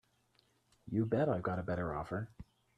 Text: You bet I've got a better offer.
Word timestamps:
You 0.87 1.05
bet 1.05 1.29
I've 1.29 1.43
got 1.43 1.59
a 1.59 1.61
better 1.61 1.93
offer. 1.93 2.31